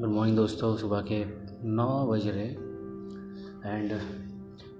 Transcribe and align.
Good 0.00 0.08
morning 0.08 0.36
दोस्तों 0.36 0.76
सुबह 0.76 1.00
के 1.00 1.24
नौ 1.68 2.06
बज 2.06 2.26
रहे। 2.26 2.46
एंड 3.70 4.00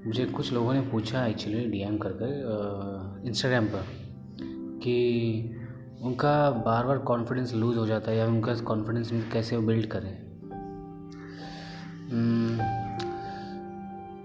मुझे 0.06 0.24
कुछ 0.26 0.52
लोगों 0.52 0.74
ने 0.74 0.80
पूछा 0.80 1.26
एक्चुअली 1.26 1.66
डीएम 1.66 1.98
कर 1.98 2.10
कर 2.12 3.22
इंस्टाग्राम 3.26 3.66
पर 3.66 3.82
कि 4.82 4.96
उनका 6.02 6.50
बार 6.50 6.86
बार 6.86 6.98
कॉन्फिडेंस 6.98 7.54
लूज़ 7.54 7.78
हो 7.78 7.86
जाता 7.86 8.10
है 8.10 8.16
या 8.16 8.26
उनका 8.26 8.54
कॉन्फिडेंस 8.54 9.10
कैसे 9.32 9.58
बिल्ड 9.58 9.86
करें? 9.86 10.16
Hmm, 12.06 12.60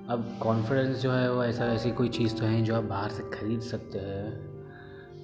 अब 0.09 0.39
कॉन्फिडेंस 0.41 0.97
जो 0.97 1.11
है 1.11 1.33
वो 1.33 1.43
ऐसा 1.43 1.65
ऐसी 1.65 1.91
कोई 1.91 2.09
चीज़ 2.09 2.35
तो 2.35 2.45
है 2.45 2.63
जो 2.63 2.75
आप 2.75 2.83
बाहर 2.83 3.09
से 3.09 3.23
ख़रीद 3.23 3.61
सकते 3.61 3.99
हैं 3.99 4.27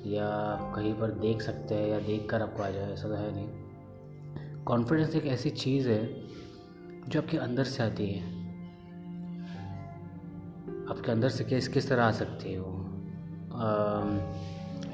या 0.06 0.30
कहीं 0.76 0.94
पर 0.94 1.12
देख 1.12 1.42
सकते 1.42 1.76
हैं 1.76 1.88
या 1.88 2.00
देख 2.00 2.30
कर 2.30 2.42
आपको 2.42 2.64
आ 2.64 2.70
जाए 2.70 2.94
ऐसा 2.94 3.08
तो 3.08 3.16
है 3.16 3.36
नहीं। 3.36 3.61
कॉन्फिडेंस 4.66 5.16
एक 5.16 5.26
ऐसी 5.26 5.50
चीज़ 5.50 5.90
है 5.90 6.06
जो 7.08 7.22
आपके 7.22 7.38
अंदर 7.38 7.64
से 7.64 7.84
आती 7.84 8.12
है। 8.12 8.24
आपके 10.90 11.12
अंदर 11.12 11.30
से 11.30 11.44
किस 11.44 11.68
किस 11.68 11.90
तरह 11.90 12.04
आ 12.04 12.12
सकती 12.12 12.54
है 12.54 12.60
वो? 12.60 12.78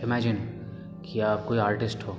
इमेजिन 0.03 0.35
कि 1.05 1.19
आप 1.19 1.45
कोई 1.45 1.57
आर्टिस्ट 1.57 2.03
हो, 2.03 2.17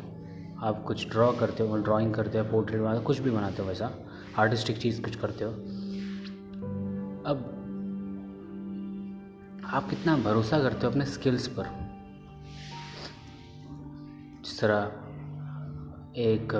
आप 0.58 0.82
कुछ 0.86 1.08
ड्रॉ 1.08 1.32
करते 1.32 1.62
हो 1.62 1.76
ड्राइंग 1.76 2.14
करते 2.14 2.38
हो 2.38 2.44
पोर्ट्रेट 2.44 2.80
बनाते 2.80 2.98
हो, 2.98 3.04
कुछ 3.04 3.18
भी 3.18 3.30
बनाते 3.30 3.62
हो 3.62 3.68
वैसा 3.68 3.90
आर्टिस्टिक 4.38 4.78
चीज़ 4.78 5.02
कुछ 5.02 5.16
करते 5.16 5.44
हो। 5.44 5.50
अब 7.30 7.54
आप 9.64 9.88
कितना 9.90 10.16
भरोसा 10.16 10.58
करते 10.58 10.86
हो 10.86 10.90
अपने 10.90 11.04
स्किल्स 11.06 11.48
पर? 11.48 11.66
जिस 14.44 14.60
तरह 14.60 14.78
एक 16.16 16.54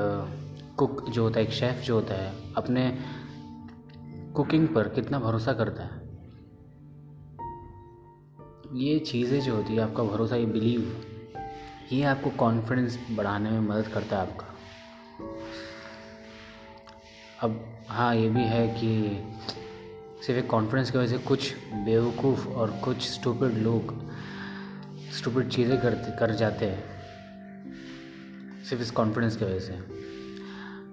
कुक 0.79 1.09
जो 1.11 1.23
होता 1.23 1.41
है, 1.41 1.47
एक 1.47 1.53
शेफ़ 1.53 1.83
जो 1.83 1.95
होता 1.95 2.15
है, 2.15 2.55
अपने 2.55 2.99
कुकिंग 4.35 4.69
पर 4.69 4.89
कितना 4.89 5.19
भरोसा 5.19 5.53
करता 5.53 5.83
है? 5.83 6.07
ये 8.75 8.99
चीज़ें 8.99 9.41
जो 9.41 9.55
होती 9.57 9.75
है, 9.75 9.81
आपका 9.81 10.03
भरोसा, 10.03 10.37
ये 10.37 10.47
बिलीव, 10.47 11.05
ये 11.93 12.03
आपको 12.03 12.31
कॉन्फिडेंस 12.31 12.99
बढ़ाने 13.11 13.51
में 13.51 13.61
मदद 13.61 13.89
करता 13.89 14.17
है 14.17 14.23
आपका। 14.23 14.47
अब 17.43 17.65
हाँ 17.89 18.15
ये 18.17 18.29
भी 18.29 18.43
है 18.43 18.67
कि 18.69 18.91
सिर्फ़ 20.27 20.45
एक 20.45 20.51
कॉन्फिडेंस 20.51 20.91
की 20.91 20.99
वजह 20.99 21.17
से 21.17 21.25
कुछ 21.25 21.55
बेवकूफ़ 21.85 22.49
और 22.49 22.71
कुछ 22.85 23.03
स्टूपिड 23.03 23.59
लोग 23.59 23.95
स्टूपिड 25.13 25.49
चीज़ें 25.49 25.81
करते, 25.81 26.17
कर 26.19 26.35
जाते 26.35 26.67
हैं, 26.67 26.83
सिर्फ़ 28.65 28.83
इस 28.83 28.91
कॉन्फिडेंस 28.91 29.37
की 29.37 29.45
वजह 29.45 29.59
से। 29.59 30.08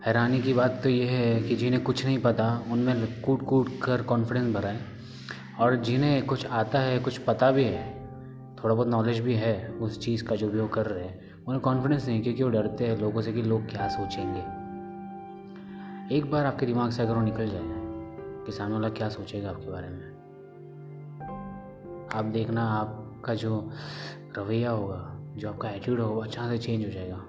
हैरानी 0.05 0.41
की 0.41 0.53
बात 0.53 0.79
तो 0.83 0.89
ये 0.89 1.05
है 1.05 1.41
कि 1.41 1.55
जिन्हें 1.55 1.83
कुछ 1.83 2.05
नहीं 2.05 2.19
पता, 2.19 2.63
उनमें 2.71 3.21
कूट 3.21 3.45
कूट 3.45 3.69
कर 3.83 4.01
कॉन्फिडेंस 4.01 4.55
भरा 4.55 4.69
है। 4.69 4.79
और 5.59 5.75
जिन्हें 5.75 6.25
कुछ 6.25 6.45
आता 6.45 6.79
है, 6.79 6.99
कुछ 6.99 7.17
पता 7.17 7.51
भी 7.51 7.63
है 7.63 8.07
थोड़ा 8.63 8.75
बहुत 8.75 8.87
नॉलेज 8.87 9.19
भी 9.19 9.33
है, 9.33 9.69
उस 9.69 9.99
चीज़ 9.99 10.23
का 10.23 10.35
जो 10.35 10.49
भी 10.49 10.59
वो 10.59 10.67
कर 10.67 10.85
रहे 10.85 11.03
हैं, 11.03 11.43
उन्हें 11.43 11.61
कॉन्फिडेंस 11.61 12.07
नहीं 12.07 12.23
क्योंकि 12.23 12.43
वो 12.43 12.49
डरते 12.49 12.87
हैं 12.87 12.97
लोगों 12.97 13.21
से 13.21 13.33
कि 13.33 13.41
लोग 13.41 13.69
क्या 13.69 13.87
सोचेंगे। 13.87 14.39
एक 16.15 16.31
बार 16.31 16.45
आपके 16.45 16.65
दिमाग 16.65 16.91
से 16.91 17.01
अगर 17.01 17.13
वो 17.13 17.21
निकल 17.21 17.47
जाए 17.47 17.63
कि 18.45 18.51
सामने 18.51 18.73
वाला 18.73 18.89
क्या 18.89 19.09
सोचेगा 19.09 19.49
आपके 19.49 19.71
बारे 19.71 19.87
में? 19.87 20.15
आप 22.13 22.25
देखना 22.25 22.63
आपका 22.63 23.33
जो 23.33 23.71
रवैया 24.37 24.71
होगा, 24.71 25.19
जो 25.37 25.49
आपका 25.49 25.69
एटीट्यूड 25.69 25.99
होगा 25.99 26.25
अच्छा 26.25 26.49
से 26.49 26.57
चेंज 26.57 26.85
हो 26.85 26.91
जाएगा। 26.91 27.25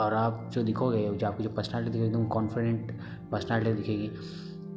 और 0.00 0.14
आप 0.14 0.50
जो 0.52 0.62
दिखोगे, 0.62 1.08
जो 1.18 1.26
आपकी 1.26 1.42
जो 1.42 1.50
पर्सनैलिटी 1.50 1.90
दिखेगी, 1.90 2.10
एकदम 2.10 2.26
कॉन्फिडेंट 2.26 2.92
पर्सनैलिटी 3.32 3.72
दिखेगी। 3.72 4.10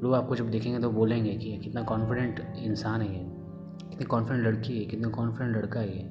लोग 0.03 0.13
आपको 0.13 0.35
जब 0.35 0.49
देखेंगे 0.49 0.79
तो 0.79 0.89
बोलेंगे 0.89 1.35
कि 1.35 1.57
कितना 1.57 1.81
कॉन्फिडेंट 1.81 2.39
इंसान 2.57 3.01
है 3.01 3.07
ये। 3.07 3.23
कितनी 3.89 4.05
कॉन्फिडेंट 4.05 4.47
लड़की 4.47 4.79
है, 4.79 4.85
कितना 4.85 5.09
कॉन्फिडेंट 5.09 5.57
लड़का 5.57 5.79
है 5.79 5.97
ये। 5.97 6.03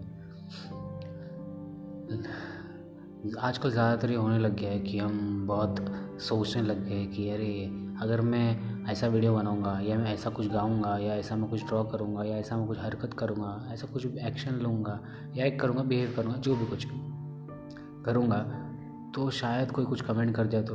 आजकल 3.41 3.71
ज़्यादातर 3.71 4.11
ये 4.11 4.17
होने 4.17 4.39
लग 4.39 4.57
गया 4.57 4.71
है 4.71 4.79
कि 4.79 4.99
हम 4.99 5.47
बहुत 5.47 5.85
सोचने 6.21 6.63
लग 6.63 6.89
गए 6.89 7.07
कि 7.07 7.29
अरे, 7.31 7.71
अगर 8.03 8.21
मैं 8.21 8.73
ऐसा 8.91 9.07
वीडियो 9.07 9.35
बनाऊँगा, 9.35 9.81
या 9.81 9.99
मैं 9.99 10.15
ऐसा 10.15 10.31
कुछ 10.31 10.49
गाऊँगा, 10.49 10.99
या 10.99 11.15
ऐसा 11.15 11.37
मैं 11.37 11.51
कुछ 11.51 11.67
ड्रॉ 11.67 11.85
करूँगा, 11.85 12.25
या 12.25 12.37
ऐसा 12.37 12.57
मैं 12.57 12.67
कुछ 12.67 12.79
हरकत 12.79 13.15
करूँगा, 13.15 13.69
ऐसा 13.73 13.87
कुछ 13.87 14.07
एक्शन 14.07 14.53
लूँगा, 14.53 15.01
या 15.37 15.45
एक 15.45 15.61
करूँगा 15.61 15.83
बिहेव 15.83 16.15
करूँगा, 16.17 16.39
जो 16.39 16.57
भी 16.57 16.67
कुछ 16.67 16.87
करूँगा 18.05 18.69
तो 19.15 19.31
शायद 19.31 19.71
कोई 19.71 19.85
कुछ 19.85 20.01
कमेंट 20.01 20.35
कर 20.37 20.47
दिया 20.47 20.63
तो। 20.63 20.75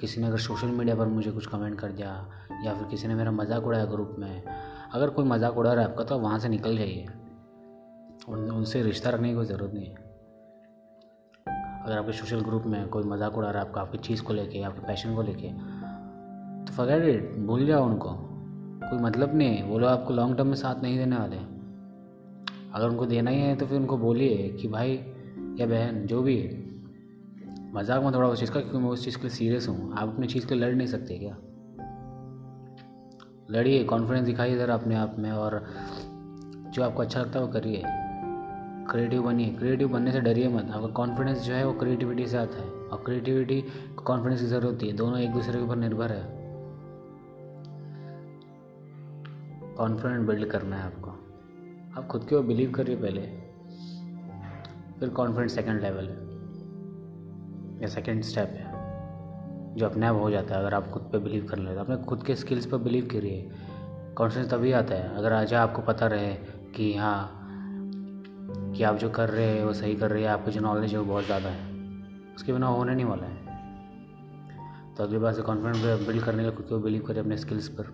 किसी 0.00 0.20
ने 0.20 0.26
अगर 0.26 0.38
सोशल 0.38 0.68
मीडिया 0.68 0.94
पर 0.96 1.06
मुझे 1.06 1.30
कुछ 1.30 1.46
कमेंट 1.46 1.78
कर 1.80 1.92
दिया, 1.92 2.08
या 2.64 2.74
फिर 2.74 2.88
किसी 2.88 3.08
ने 3.08 3.14
मेरा 3.14 3.30
मज़ाक 3.30 3.66
उड़ाया 3.66 3.84
ग्रुप 3.84 4.16
में, 4.18 4.42
अगर 4.92 5.10
कोई 5.10 5.24
मज़ाक 5.24 5.58
उड़ा 5.58 5.72
रहा 5.72 5.84
है 5.84 5.90
आपका 5.90 6.04
तो 6.04 6.18
वहाँ 6.18 6.38
से 6.38 6.48
निकल 6.48 6.76
जाइए। 6.78 7.06
उन, 8.28 8.50
उनसे 8.50 8.82
रिश्ता 8.82 9.10
रखने 9.10 9.28
की 9.28 9.34
कोई 9.34 9.46
ज़रूरत 9.46 9.74
नहीं 9.74 9.86
है। 9.86 10.02
अगर 11.84 11.98
आपके 11.98 12.12
सोशल 12.12 12.40
ग्रुप 12.40 12.66
में 12.66 12.88
कोई 12.88 13.04
मज़ाक 13.04 13.36
उड़ा 13.38 13.50
रहा 13.50 13.62
है 13.62 13.68
आपका, 13.68 13.80
आपकी 13.80 13.98
चीज़ 13.98 14.22
को 14.22 14.32
लेके, 14.32 14.62
आपके 14.62 14.86
पैशन 14.86 15.14
को 15.14 15.22
लेके 15.22 15.48
तो 16.64 16.72
फगैर 16.72 17.34
भूल 17.46 17.66
जाओ 17.66 17.84
उनको। 17.86 18.10
कोई 18.10 18.98
मतलब 18.98 19.34
नहीं 19.34 19.56
है। 19.56 19.64
वो 19.64 19.78
लोग 19.78 19.88
आपको 19.90 20.14
लॉन्ग 20.14 20.36
टर्म 20.36 20.46
में 20.46 20.54
साथ 20.56 20.82
नहीं 20.82 20.98
देने 20.98 21.16
वाले 21.16 21.36
अगर 22.74 22.88
उनको 22.88 23.06
देना 23.06 23.30
ही 23.30 23.40
है 23.40 23.56
तो 23.56 23.66
फिर 23.66 23.78
उनको 23.78 23.96
बोलिए 23.98 24.48
कि 24.50 24.68
भाई 24.68 24.96
या 25.56 25.66
बहन, 25.66 26.06
जो 26.06 26.22
भी 26.22 26.38
है। 26.38 26.74
मज़ाक 27.74 28.02
में 28.02 28.14
थोड़ा 28.14 28.28
उस 28.28 28.40
चीज़ 28.40 28.52
का, 28.52 28.60
क्योंकि 28.60 28.78
मैं 28.78 28.88
उस 28.88 29.04
चीज़ 29.04 29.16
के 29.16 29.22
लिए 29.22 29.30
सीरियस 29.30 29.68
हूँ। 29.68 29.92
आप 29.92 30.08
अपनी 30.08 30.26
चीज़ 30.26 30.46
के 30.46 30.54
लड़ 30.54 30.74
नहीं 30.74 30.86
सकते 30.86 31.18
क्या? 31.18 31.36
लड़िए 33.50 33.84
कॉन्फिडेंस 33.84 34.26
दिखाइए 34.26 34.58
ज़रा 34.58 34.74
अपने 34.74 34.94
आप 34.94 35.16
में 35.18 35.30
और 35.30 35.66
जो 36.70 36.82
आपको 36.82 37.02
अच्छा 37.02 37.20
लगता 37.20 37.38
है 37.38 37.44
वो 37.44 37.52
करिए। 37.52 37.82
क्रिएटिव 38.90 39.22
बनिए। 39.22 39.48
क्रिएटिव 39.48 39.88
बनने 39.88 40.12
से 40.12 40.20
डरिए 40.20 40.48
मत। 40.48 40.70
आपका 40.70 40.86
कॉन्फिडेंस 40.86 41.42
जो 41.42 41.54
है 41.54 41.66
वो 41.66 41.72
क्रिएटिविटी 41.72 42.26
से 42.26 42.38
आता 42.38 42.56
है। 42.56 42.70
और 42.70 43.02
क्रिएटिविटी 43.06 43.64
कॉन्फिडेंस 44.04 44.40
की 44.40 44.46
ज़रूरत 44.46 44.66
होती 44.66 44.86
है। 44.86 44.92
दोनों 44.92 45.18
एक 45.18 45.32
दूसरे 45.32 45.52
के 45.52 45.64
ऊपर 45.64 45.76
निर्भर 45.76 46.12
है। 46.12 46.44
कॉन्फिडेंट 49.74 50.26
बिल्ड 50.26 50.48
करना 50.48 50.76
है 50.76 50.82
आपको। 50.82 51.10
आप 52.00 52.06
खुद 52.06 52.24
के 52.24 52.36
ऊपर 52.36 52.46
बिलीव 52.46 52.70
करिए 52.70 52.96
पहले। 52.96 53.43
फिर 55.00 55.08
कॉन्फिडेंस 55.08 55.54
सेकंड 55.54 55.80
लेवल 55.80 56.08
है। 56.08 56.16
या 57.82 57.88
सेकेंड 57.88 58.22
स्टेप 58.22 58.48
है। 58.48 58.72
जो 59.74 59.86
अपने 59.86 60.06
आप 60.06 60.16
हो 60.16 60.30
जाता 60.30 60.54
है, 60.54 60.60
अगर 60.60 60.74
आप 60.74 60.90
खुद 60.90 61.02
पे 61.02 61.18
बिलीव 61.18 61.46
कर 61.46 61.58
लेते 61.58 61.80
अपने 61.80 61.96
खुद 61.96 62.22
के 62.22 62.34
स्किल्स 62.34 62.66
पर 62.66 62.78
बिलीव 62.78 63.08
करिए 63.12 63.50
कॉन्फिडेंस 64.16 64.50
तभी 64.50 64.72
आता 64.72 64.94
है। 64.94 65.16
अगर 65.16 65.32
आज 65.32 65.54
आपको 65.54 65.82
पता 65.82 66.06
रहे 66.06 66.34
कि 66.76 66.94
हाँ 66.96 67.40
कि 68.76 68.82
आप 68.82 68.96
जो 68.96 69.08
कर 69.10 69.30
रहे 69.30 69.46
हैं, 69.46 69.64
वो 69.64 69.72
सही 69.72 69.94
कर 69.94 70.10
रहे 70.10 70.22
हैं, 70.22 70.30
आपको 70.30 70.50
जो 70.50 70.60
नॉलेज 70.60 70.92
है, 70.92 70.98
वो 70.98 71.04
बहुत 71.04 71.24
ज़्यादा 71.24 71.48
है। 71.48 71.72
उसके 72.34 72.52
बिना 72.52 72.66
होने 72.66 72.94
नहीं 72.94 73.04
वाला 73.04 73.26
है। 73.26 73.42
तो 74.94 75.04
अगली 75.04 75.18
बार 75.18 75.32
से 75.32 75.42
कॉन्फिडेंस 75.42 76.06
बिल्ड 76.06 76.24
करने 76.24 76.44
का 76.44 76.50
खुद 76.50 76.66
को 76.66 76.78
बिलीव 76.78 77.02
करें 77.02 77.20
अपने 77.20 77.36
स्किल्स 77.36 77.68
पर। 77.68 77.84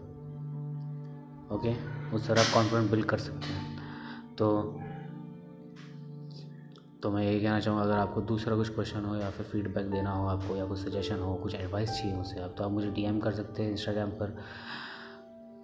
ओके 1.55 1.75
उस 2.17 2.29
तरह 2.29 2.41
आप 2.41 2.55
कॉन्फिडेंस 2.55 2.91
बिल्ड 2.91 3.05
कर 3.05 3.19
सकते 3.19 3.47
हैं। 3.47 3.79
तो 4.39 4.51
तो 7.03 7.11
मैं 7.11 7.23
यही 7.23 7.41
कहना 7.41 7.61
चाहूँगा, 7.61 7.85
अगर 7.85 7.95
आपको 7.95 8.21
दूसरा 8.21 8.57
कुछ 8.57 8.69
क्वेश्चन 8.75 9.05
हो 9.05 9.15
या 9.17 9.31
फिर 9.31 9.47
फीडबैक 9.47 9.91
देना 9.91 10.11
हो 10.13 10.27
आपको 10.29 10.57
या 10.57 10.65
कुछ 10.67 10.79
सजेशन 10.79 11.19
हो, 11.19 11.35
कुछ 11.35 11.55
एडवाइस 11.55 11.91
चाहिए 11.91 12.17
मुझसे 12.17 12.41
आप 12.41 12.55
तो 12.59 12.65
आप 12.65 12.71
मुझे 12.71 12.91
डीएम 12.91 13.21
कर 13.21 13.33
सकते 13.33 13.63
हैं 13.63 13.71
इंस्टाग्राम 13.71 14.11
पर। 14.11 14.37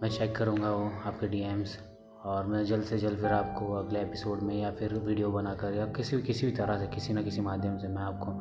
मैं 0.03 0.11
चेक 0.11 0.35
करूँगा 0.37 0.71
वो 0.71 0.91
आपके 1.07 1.29
डीएम्स 1.29 1.79
और 2.25 2.47
मैं 2.47 2.65
जल्द 2.65 2.85
से 2.85 2.99
जल्द 2.99 3.19
फिर 3.19 3.33
आपको 3.33 3.73
अगले 3.75 4.01
एपिसोड 4.01 4.43
में 4.43 4.55
या 4.55 4.71
फिर 4.71 4.95
वीडियो 4.97 5.31
बनाकर 5.31 5.75
या 5.75 5.87
किसी 5.87 6.21
किसी 6.23 6.47
भी 6.47 6.53
तरह 6.53 6.79
से, 6.79 6.87
किसी 6.87 7.13
न 7.13 7.25
किसी 7.25 7.41
माध्यम 7.41 7.79
से 7.79 7.89
मैं 7.89 8.03
आपको 8.03 8.33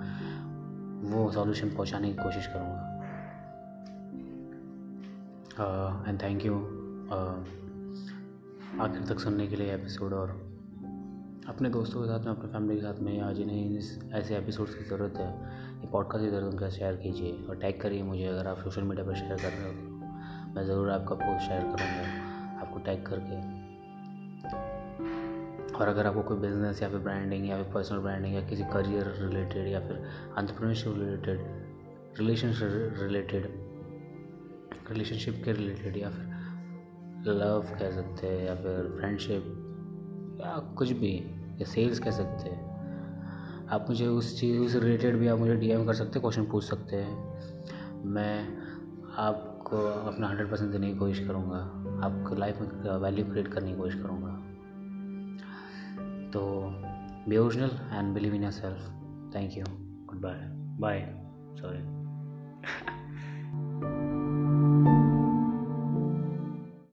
वो 1.09 1.31
सॉल्यूशन 1.31 1.75
पहुँचाने 1.75 2.07
की 2.09 2.24
कोशिश 2.24 2.48
करूँगा। 2.48 2.91
एंड 6.07 6.21
थैंक 6.21 6.45
यू 6.45 6.56
आखिर 8.81 9.06
तक 9.09 9.19
सुनने 9.19 9.48
के 9.48 9.56
लिए 9.56 9.74
एपिसोड 9.75 10.13
और 10.13 10.44
अपने 11.50 11.69
दोस्तों 11.69 12.01
के 12.01 12.07
साथ 12.07 12.19
में, 12.19 12.27
अपने 12.27 12.47
फैमिली 12.50 12.75
के 12.75 12.81
साथ 12.81 13.00
में 13.00 13.18
या 13.18 13.31
जिन्हें 13.33 14.12
ऐसे 14.12 14.38
एपिसोड्स 14.38 14.75
की 14.75 14.83
ज़रूरत 14.83 15.18
है। 15.18 15.25
या 15.25 15.89
पॉडकास्ट 15.92 16.25
की 16.25 16.31
ज़रूरत 16.31 16.53
उनका 16.53 16.69
शेयर 16.69 16.95
कीजिए 16.95 17.45
और 17.50 17.56
टैग 17.56 17.81
करिए 17.81 18.03
मुझे 18.03 18.25
अगर 18.25 18.47
आप 18.47 18.57
सोशल 18.57 18.81
मीडिया 18.81 19.06
पर 19.06 19.15
शेयर 19.15 19.36
कर 19.36 19.50
रहे 19.50 19.68
हो 19.68 19.74
तो। 19.74 20.53
मैं 20.56 20.65
ज़रूर 20.65 20.89
आपका 20.89 21.15
पोस्ट 21.15 21.47
शेयर 21.47 21.62
करूँगा, 21.62 22.62
आपको 22.62 22.80
टैग 22.80 23.06
करके। 23.06 23.36
और 25.75 25.88
अगर 25.88 26.07
आपको 26.07 26.21
कोई 26.21 26.38
बिज़नेस 26.38 26.81
या 26.81 26.89
फिर 26.89 27.00
ब्रांडिंग 27.00 27.50
या 27.50 27.63
फिर 27.63 27.74
पर्सनल 27.74 28.00
ब्रांडिंग 28.00 28.36
या 28.36 28.41
किसी 28.41 28.63
करियर 28.63 29.13
रिलेटेड 29.18 29.68
या 29.68 29.80
फिर 29.80 30.03
entrepreneurship 30.38 30.94
related 30.98 31.39
relationship 32.19 32.95
related 33.01 33.45
relationship 34.91 35.41
के 35.45 35.51
रिलेटेड 35.51 35.98
या 35.98 36.09
फिर 36.09 37.33
लव 37.33 37.62
कह 37.80 37.91
सकते 37.91 38.27
हैं 38.27 38.45
या 38.45 38.56
फिर 38.56 38.95
फ्रेंडशिप 39.00 39.62
या 40.42 40.58
कुछ 40.78 40.92
भी, 40.92 41.16
या 41.58 41.66
सेल्स 41.66 42.00
कह 42.00 42.12
सकते 42.12 42.50
हैं। 42.50 42.76
आप 43.68 43.86
मुझे 43.90 44.08
उस 44.08 44.40
चीज़ 44.40 44.74
से 44.74 44.80
रिलेटेड 44.80 45.16
भी 45.16 45.28
आप 45.28 45.40
मुझे 45.40 45.56
डीएम 45.56 45.86
कर 45.86 45.94
सकते 45.94 46.10
हैं 46.10 46.22
क्वेश्चन 46.22 46.46
पूछ 46.46 46.64
सकते 46.64 46.96
हैं। 46.96 48.04
मैं 48.06 48.58
आपको 49.18 49.78
अपना 49.78 50.28
हंड्रेड 50.28 50.52
परसेंट 50.52 50.72
देने 50.72 50.92
की 50.92 50.98
कोशिश 50.98 51.28
करूँगा। 51.28 51.58
आपको 52.08 52.36
लाइफ 52.36 52.60
में 52.60 52.98
वैल्यू 52.98 53.26
क्रिएट 53.26 53.48
करने 53.48 53.72
की 53.72 53.78
कोशिश 53.78 54.02
करूँगा। 54.02 54.34
तो 56.32 56.42
be 57.30 57.38
original 57.38 57.80
and 57.92 58.14
believe 58.14 58.34
in 58.34 58.44
your 58.44 58.52
self 58.52 58.90
thank 59.36 59.58
you 59.58 59.64
good 60.06 60.22
bye 60.22 60.40
bye 60.80 61.00
sorry 61.62 61.80